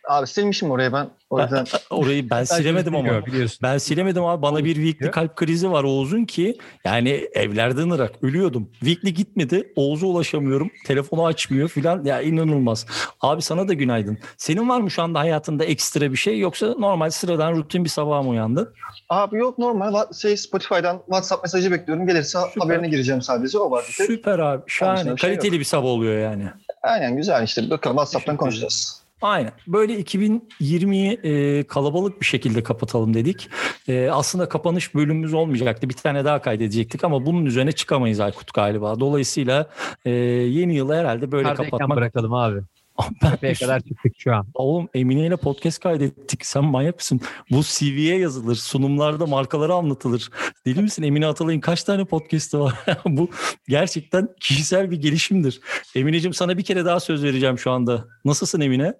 Abi 0.06 0.26
silmişim 0.26 0.70
oraya 0.70 0.92
ben. 0.92 1.08
O 1.30 1.40
yüzden 1.40 1.66
Orayı 1.90 2.30
ben 2.30 2.44
silemedim 2.44 2.96
ama. 2.96 3.04
Biliyor, 3.04 3.26
Biliyorsun. 3.26 3.58
Ben 3.62 3.78
silemedim 3.78 4.24
abi. 4.24 4.42
Bana 4.42 4.64
bir 4.64 4.74
weekly 4.74 5.10
kalp 5.10 5.36
krizi 5.36 5.70
var 5.70 5.84
Oğuz'un 5.84 6.24
ki 6.24 6.58
yani 6.84 7.10
evlerden 7.34 7.90
ırak 7.90 8.12
ölüyordum. 8.22 8.70
Weekly 8.80 9.14
gitmedi. 9.14 9.72
Oğuz'a 9.76 10.06
ulaşamıyorum. 10.06 10.70
Telefonu 10.86 11.26
açmıyor 11.26 11.68
filan. 11.68 12.04
Ya 12.04 12.22
inanılmaz. 12.22 12.86
Abi 13.20 13.42
sana 13.42 13.68
da 13.68 13.72
günaydın. 13.72 14.18
Senin 14.36 14.68
var 14.68 14.80
mı 14.80 14.90
şu 14.90 15.02
anda 15.02 15.18
hayatında 15.18 15.64
ekstra 15.64 16.12
bir 16.12 16.16
şey 16.16 16.38
yoksa 16.38 16.66
normal 16.78 17.10
sıradan 17.10 17.56
rutin 17.56 17.84
bir 17.84 17.88
sabah 17.88 18.22
mı 18.22 18.28
uyandın? 18.28 18.74
abi 19.08 19.36
yok 19.38 19.58
normal 19.58 20.12
şey 20.20 20.36
Spotify'dan 20.36 20.98
WhatsApp 20.98 21.42
mesajı 21.44 21.70
bekliyorum. 21.72 22.06
Gelirse 22.06 22.38
haberine 22.58 22.88
gireceğim 22.88 23.22
sadece. 23.22 23.58
O 23.58 23.70
var. 23.70 23.84
Süper 23.90 24.38
abi. 24.38 24.62
Şahane. 24.66 25.02
Şey 25.04 25.16
Kaliteli 25.16 25.58
bir 25.58 25.64
sabah 25.64 25.88
oluyor 25.88 26.18
yani. 26.18 26.44
Aynen 26.82 27.16
güzel 27.16 27.44
işte. 27.44 27.70
Bakalım 27.70 27.96
WhatsApp'tan 27.96 28.36
konuşacağız. 28.36 29.05
Aynen. 29.22 29.52
Böyle 29.66 30.00
2020'yi 30.00 31.20
e, 31.22 31.62
kalabalık 31.66 32.20
bir 32.20 32.26
şekilde 32.26 32.62
kapatalım 32.62 33.14
dedik. 33.14 33.48
E, 33.88 34.08
aslında 34.12 34.48
kapanış 34.48 34.94
bölümümüz 34.94 35.34
olmayacaktı. 35.34 35.88
Bir 35.88 35.94
tane 35.94 36.24
daha 36.24 36.42
kaydedecektik 36.42 37.04
ama 37.04 37.26
bunun 37.26 37.46
üzerine 37.46 37.72
çıkamayız 37.72 38.20
Aykut 38.20 38.54
galiba. 38.54 39.00
Dolayısıyla 39.00 39.70
e, 40.04 40.10
yeni 40.10 40.74
yılı 40.74 40.94
herhalde 40.94 41.32
böyle 41.32 41.48
Kardayken 41.48 41.70
kapatmak. 41.70 41.96
bırakalım 41.98 42.34
abi. 42.34 42.60
Ben 43.22 43.32
Epey 43.32 43.54
kadar 43.54 43.80
çıktık 43.80 44.12
şu 44.18 44.34
an. 44.34 44.46
Oğlum 44.54 44.88
Emine 44.94 45.26
ile 45.26 45.36
podcast 45.36 45.78
kaydettik. 45.82 46.46
Sen 46.46 46.64
manyak 46.64 46.96
mısın? 46.96 47.20
Bu 47.50 47.62
CV'ye 47.62 48.18
yazılır. 48.18 48.56
Sunumlarda 48.56 49.26
markaları 49.26 49.74
anlatılır. 49.74 50.30
Deli 50.66 50.82
misin? 50.82 51.02
Emine 51.02 51.26
Atalay'ın 51.26 51.60
kaç 51.60 51.84
tane 51.84 52.04
podcast'ı 52.04 52.60
var? 52.60 52.74
Bu 53.06 53.30
gerçekten 53.68 54.28
kişisel 54.40 54.90
bir 54.90 54.96
gelişimdir. 55.00 55.60
Emineciğim 55.94 56.34
sana 56.34 56.58
bir 56.58 56.62
kere 56.64 56.84
daha 56.84 57.00
söz 57.00 57.24
vereceğim 57.24 57.58
şu 57.58 57.70
anda. 57.70 58.04
Nasılsın 58.24 58.60
Emine? 58.60 58.94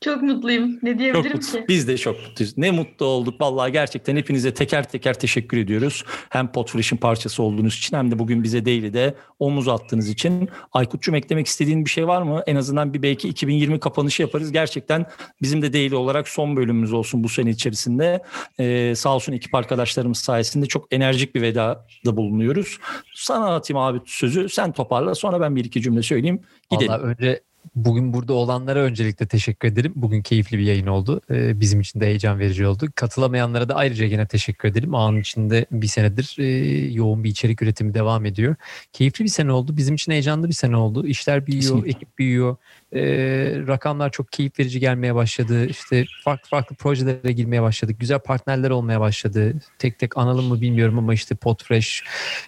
Çok 0.00 0.22
mutluyum. 0.22 0.78
Ne 0.82 0.90
Çok 0.90 0.98
diyebilirim 0.98 1.36
mutlu. 1.36 1.58
ki? 1.58 1.64
Biz 1.68 1.88
de 1.88 1.98
çok 1.98 2.16
mutluyuz. 2.28 2.58
Ne 2.58 2.70
mutlu 2.70 3.06
olduk. 3.06 3.40
Vallahi 3.40 3.72
gerçekten 3.72 4.16
hepinize 4.16 4.54
teker 4.54 4.88
teker 4.88 5.18
teşekkür 5.18 5.58
ediyoruz. 5.58 6.04
Hem 6.28 6.52
Podfresh'in 6.52 6.96
parçası 6.96 7.42
olduğunuz 7.42 7.76
için 7.76 7.96
hem 7.96 8.10
de 8.10 8.18
bugün 8.18 8.42
bize 8.42 8.64
değil 8.64 8.92
de 8.92 9.14
omuz 9.38 9.68
attığınız 9.68 10.08
için. 10.08 10.48
Aykut'cum 10.72 11.14
eklemek 11.14 11.46
istediğin 11.46 11.84
bir 11.84 11.90
şey 11.90 12.06
var 12.06 12.22
mı? 12.22 12.42
En 12.46 12.56
azından 12.56 12.94
bir 12.94 13.02
belki 13.02 13.28
2020 13.28 13.80
kapanışı 13.80 14.22
yaparız. 14.22 14.52
Gerçekten 14.52 15.06
bizim 15.42 15.62
de 15.62 15.72
değil 15.72 15.92
olarak 15.92 16.28
son 16.28 16.56
bölümümüz 16.56 16.92
olsun 16.92 17.24
bu 17.24 17.28
sene 17.28 17.50
içerisinde. 17.50 18.22
Ee, 18.58 18.94
sağ 18.96 19.14
olsun 19.14 19.32
ekip 19.32 19.54
arkadaşlarımız 19.54 20.18
sayesinde 20.18 20.66
çok 20.66 20.92
enerjik 20.92 21.34
bir 21.34 21.42
vedada 21.42 22.16
bulunuyoruz. 22.16 22.78
Sana 23.14 23.54
atayım 23.54 23.78
abi 23.78 24.00
sözü. 24.06 24.48
Sen 24.48 24.72
toparla. 24.72 25.14
Sonra 25.14 25.40
ben 25.40 25.56
bir 25.56 25.64
iki 25.64 25.82
cümle 25.82 26.02
söyleyeyim. 26.02 26.40
Gidelim. 26.70 26.92
Vallahi 26.92 27.02
önce 27.02 27.40
bugün 27.74 28.12
burada 28.12 28.32
olanlara 28.32 28.78
öncelikle 28.78 29.26
teşekkür 29.26 29.68
ederim. 29.68 29.92
Bugün 29.96 30.22
keyifli 30.22 30.58
bir 30.58 30.62
yayın 30.62 30.86
oldu. 30.86 31.20
Ee, 31.30 31.60
bizim 31.60 31.80
için 31.80 32.00
de 32.00 32.06
heyecan 32.06 32.38
verici 32.38 32.66
oldu. 32.66 32.88
Katılamayanlara 32.94 33.68
da 33.68 33.74
ayrıca 33.74 34.04
yine 34.04 34.26
teşekkür 34.26 34.68
ederim. 34.68 34.94
Ağın 34.94 35.20
içinde 35.20 35.66
bir 35.70 35.86
senedir 35.86 36.36
e, 36.38 36.46
yoğun 36.92 37.24
bir 37.24 37.30
içerik 37.30 37.62
üretimi 37.62 37.94
devam 37.94 38.26
ediyor. 38.26 38.54
Keyifli 38.92 39.24
bir 39.24 39.30
sene 39.30 39.52
oldu. 39.52 39.76
Bizim 39.76 39.94
için 39.94 40.12
heyecanlı 40.12 40.48
bir 40.48 40.54
sene 40.54 40.76
oldu. 40.76 41.06
İşler 41.06 41.46
büyüyor, 41.46 41.62
Kesinlikle. 41.62 41.90
ekip 41.90 42.18
büyüyor. 42.18 42.56
Ee, 42.94 43.62
rakamlar 43.66 44.10
çok 44.10 44.32
keyif 44.32 44.58
verici 44.58 44.80
gelmeye 44.80 45.14
başladı. 45.14 45.66
İşte 45.66 46.04
farklı 46.24 46.48
farklı 46.48 46.76
projelere 46.76 47.32
girmeye 47.32 47.62
başladık. 47.62 47.96
Güzel 48.00 48.18
partnerler 48.18 48.70
olmaya 48.70 49.00
başladı. 49.00 49.54
Tek 49.78 49.98
tek 49.98 50.18
analım 50.18 50.44
mı 50.44 50.60
bilmiyorum 50.60 50.98
ama 50.98 51.14
işte 51.14 51.34
Podfresh 51.34 52.04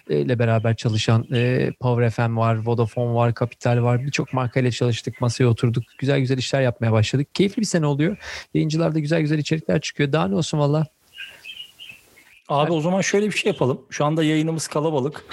e, 0.09 0.19
ile 0.19 0.39
beraber 0.39 0.75
çalışan 0.75 1.25
e, 1.33 1.71
Power 1.79 2.09
FM 2.09 2.37
var, 2.37 2.55
Vodafone 2.55 3.13
var, 3.13 3.33
Capital 3.39 3.83
var. 3.83 4.03
Birçok 4.03 4.33
markayla 4.33 4.71
çalıştık, 4.71 5.21
masaya 5.21 5.45
oturduk. 5.45 5.83
Güzel 5.99 6.19
güzel 6.19 6.37
işler 6.37 6.61
yapmaya 6.61 6.91
başladık. 6.91 7.27
Keyifli 7.33 7.59
bir 7.59 7.65
sene 7.65 7.85
oluyor. 7.85 8.17
Yayıncılarda 8.53 8.99
güzel 8.99 9.21
güzel 9.21 9.37
içerikler 9.37 9.81
çıkıyor. 9.81 10.11
Daha 10.11 10.27
ne 10.27 10.35
olsun 10.35 10.59
valla. 10.59 10.96
Abi 12.47 12.71
o 12.71 12.81
zaman 12.81 13.01
şöyle 13.01 13.25
bir 13.25 13.31
şey 13.31 13.51
yapalım. 13.51 13.81
Şu 13.89 14.05
anda 14.05 14.23
yayınımız 14.23 14.67
kalabalık. 14.67 15.25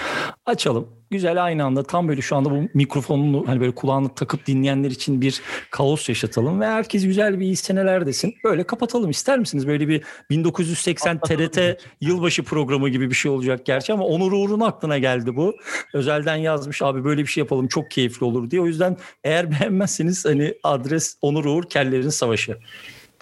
Açalım. 0.47 0.88
Güzel 1.11 1.44
aynı 1.44 1.64
anda 1.64 1.83
tam 1.83 2.09
böyle 2.09 2.21
şu 2.21 2.37
anda 2.37 2.50
bu 2.50 2.68
mikrofonunu 2.75 3.44
hani 3.47 3.61
böyle 3.61 3.75
kulağını 3.75 4.14
takıp 4.14 4.47
dinleyenler 4.47 4.90
için 4.90 5.21
bir 5.21 5.42
kaos 5.71 6.09
yaşatalım 6.09 6.61
ve 6.61 6.66
herkes 6.66 7.04
güzel 7.04 7.40
bir 7.40 7.44
iyi 7.44 7.56
seneler 7.56 8.06
desin. 8.06 8.35
Böyle 8.44 8.64
kapatalım 8.64 9.11
ister 9.11 9.38
misiniz? 9.38 9.66
Böyle 9.66 9.88
bir 9.88 10.02
1980 10.30 11.21
TRT 11.21 11.59
yılbaşı 12.00 12.42
programı 12.42 12.88
gibi 12.88 13.11
bir 13.11 13.14
şey 13.14 13.30
olacak 13.30 13.66
gerçi 13.66 13.92
ama 13.92 14.04
Onur 14.04 14.33
Uğur'un 14.33 14.61
aklına 14.61 14.99
geldi 14.99 15.37
bu. 15.37 15.54
Özelden 15.92 16.37
yazmış 16.37 16.83
abi 16.83 17.04
böyle 17.04 17.23
bir 17.23 17.26
şey 17.26 17.40
yapalım 17.42 17.68
çok 17.68 17.90
keyifli 17.90 18.26
olur 18.26 18.50
diye. 18.50 18.62
O 18.62 18.66
yüzden 18.66 18.97
eğer 19.25 19.50
beğenmezseniz 19.50 20.25
hani 20.25 20.54
adres 20.62 21.16
Onur 21.23 21.44
Uğur 21.44 21.64
Kellerin 21.64 22.09
Savaşı. 22.09 22.59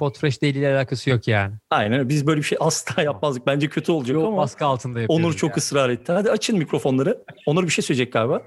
Podfresh 0.02 0.42
Daily 0.42 0.58
ile 0.58 0.74
alakası 0.76 1.10
yok 1.10 1.28
yani. 1.28 1.54
Aynen 1.70 2.08
biz 2.08 2.26
böyle 2.26 2.38
bir 2.40 2.46
şey 2.46 2.58
asla 2.60 3.02
yapmazdık. 3.02 3.46
Bence 3.46 3.68
kötü 3.68 3.92
olacak 3.92 4.14
Yok 4.14 4.26
ama. 4.28 4.36
baskı 4.36 4.64
altında 4.66 5.00
yapıyoruz. 5.00 5.24
Onur 5.24 5.34
çok 5.36 5.50
yani. 5.50 5.56
ısrar 5.58 5.90
etti. 5.90 6.12
Hadi 6.12 6.30
açın 6.30 6.58
mikrofonları. 6.58 7.24
Onur 7.46 7.62
bir 7.64 7.68
şey 7.68 7.82
söyleyecek 7.82 8.12
galiba. 8.12 8.42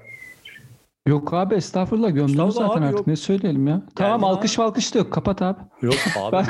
Yok 1.06 1.34
abi 1.34 1.54
estağfurullah 1.54 2.08
gömdünüz 2.08 2.30
Estağfurullah 2.30 2.68
zaten 2.68 2.80
abi, 2.80 2.86
artık 2.86 2.98
yok. 2.98 3.06
ne 3.06 3.16
söyleyelim 3.16 3.66
ya. 3.68 3.82
Tamam 3.94 4.20
ya. 4.22 4.26
alkış 4.26 4.58
malkış 4.58 4.94
da 4.94 4.98
yok 4.98 5.12
kapat 5.12 5.42
abi. 5.42 5.58
Yok 5.82 5.94
abi. 6.20 6.36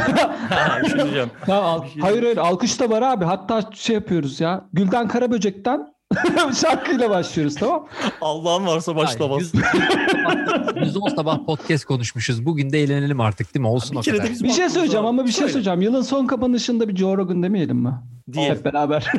Ben- 0.50 0.82
bir 0.84 0.88
şey. 1.12 1.24
Tamam, 1.46 1.64
al- 1.64 1.88
şey 1.88 2.02
hayır 2.02 2.22
hayır 2.22 2.36
alkış 2.36 2.80
da 2.80 2.90
var 2.90 3.02
abi. 3.02 3.24
Hatta 3.24 3.70
şey 3.74 3.94
yapıyoruz 3.94 4.40
ya. 4.40 4.64
Gülden 4.72 5.08
Karaböcek'ten 5.08 5.86
şarkıyla 6.60 7.10
başlıyoruz 7.10 7.54
tamam. 7.54 7.86
Allah'ın 8.20 8.66
varsa 8.66 8.96
başlamaz. 8.96 9.42
Yüz- 9.54 9.62
Yüz 10.82 10.96
on 10.96 11.08
sabah 11.08 11.44
podcast 11.46 11.84
konuşmuşuz. 11.84 12.46
Bugün 12.46 12.70
de 12.70 12.82
eğlenelim 12.82 13.20
artık 13.20 13.54
değil 13.54 13.60
mi? 13.60 13.68
Olsun 13.68 13.92
Bir 13.92 13.98
o 13.98 14.00
kere 14.00 14.16
kadar. 14.16 14.28
de 14.28 14.32
biz 14.32 14.44
Bir 14.44 14.50
şey 14.52 14.68
söyleyeceğim 14.68 15.06
ama 15.06 15.22
bir 15.22 15.28
şey 15.30 15.34
Söyle. 15.38 15.52
söyleyeceğim. 15.52 15.80
Yılın 15.82 16.02
son 16.02 16.26
kapanışında 16.26 16.88
bir 16.88 16.96
Joe 16.96 17.16
Rogan 17.16 17.42
demeyelim 17.42 17.76
mi? 17.76 17.94
Diye. 18.32 18.50
Hep 18.50 18.64
beraber. 18.64 19.12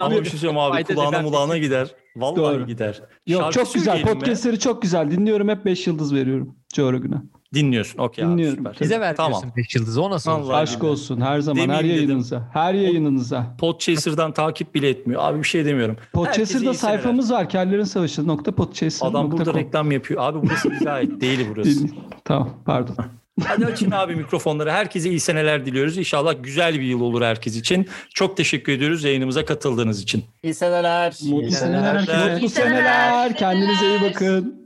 Ama 0.00 0.16
bir 0.20 0.24
şey 0.30 0.38
söyleyeyim 0.38 0.58
abi 0.58 0.84
kulağına 0.84 1.22
mulağına 1.22 1.58
gider. 1.58 1.88
Vallahi 2.16 2.36
Doğru. 2.36 2.66
gider. 2.66 3.02
Yok 3.26 3.42
Şarkı 3.42 3.54
çok 3.58 3.74
güzel. 3.74 3.98
mi? 3.98 4.04
Podcastleri 4.04 4.58
çok 4.58 4.82
güzel. 4.82 5.10
Dinliyorum 5.10 5.48
hep 5.48 5.64
5 5.64 5.86
yıldız 5.86 6.14
veriyorum 6.14 6.56
Joe 6.74 6.92
Rogan'a. 6.92 7.22
Dinliyorsun. 7.54 7.98
Okey 7.98 8.24
abi 8.24 8.32
Dinliyorum. 8.32 8.56
süper. 8.56 8.76
Bize 8.80 9.00
ver 9.00 9.16
Tamam. 9.16 9.32
diyorsun 9.32 9.52
5 9.56 9.74
yıldızı. 9.74 10.02
O 10.02 10.10
nasıl 10.10 10.30
Allah 10.30 10.38
olacak? 10.44 10.56
Aşk 10.62 10.80
billahi. 10.80 10.90
olsun 10.92 11.20
her 11.20 11.40
zaman 11.40 11.60
her 11.60 11.68
Demeyeyim 11.68 11.88
dedim. 11.94 12.06
yayınınıza. 12.06 12.48
Her 12.52 12.74
yayınınıza. 12.74 13.46
Podchaser'dan 13.60 14.32
takip 14.32 14.74
bile 14.74 14.88
etmiyor. 14.88 15.20
Abi 15.24 15.38
bir 15.38 15.48
şey 15.48 15.64
demiyorum. 15.64 15.96
Podchaser'da 16.12 16.58
seneler. 16.58 16.72
sayfamız 16.74 17.32
var. 17.32 17.48
Kellerin 17.48 17.84
Savaşı. 17.84 18.26
Nokta 18.26 18.52
Podchaser. 18.52 19.06
Adam 19.06 19.24
nokta 19.24 19.36
burada 19.38 19.52
com. 19.52 19.60
reklam 19.60 19.92
yapıyor. 19.92 20.20
Abi 20.22 20.38
burası 20.42 20.70
bize 20.70 20.90
ait 20.90 21.20
değil 21.20 21.46
burası. 21.54 21.88
Din- 21.88 21.94
Tamam 22.24 22.50
pardon. 22.66 22.96
Hadi 23.44 23.66
açın 23.66 23.90
abi 23.90 24.16
mikrofonları. 24.16 24.70
Herkese 24.72 25.08
iyi 25.10 25.20
seneler 25.20 25.66
diliyoruz. 25.66 25.98
İnşallah 25.98 26.34
güzel 26.42 26.74
bir 26.74 26.82
yıl 26.82 27.00
olur 27.00 27.22
herkes 27.22 27.56
için. 27.56 27.88
Çok 28.14 28.36
teşekkür 28.36 28.72
ediyoruz 28.72 29.04
yayınımıza 29.04 29.44
katıldığınız 29.44 30.02
için. 30.02 30.24
İyi 30.42 30.54
seneler. 30.54 31.14
Mutlu 31.28 31.50
seneler 31.50 31.94
herkese. 31.96 32.32
Mutlu 32.34 32.48
seneler. 32.48 33.36
Kendinize 33.36 33.86
iyi 33.88 34.10
bakın. 34.10 34.61